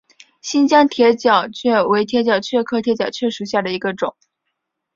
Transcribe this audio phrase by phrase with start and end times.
[0.41, 4.15] 新疆铁角蕨为铁角蕨科铁角蕨属下的一个种。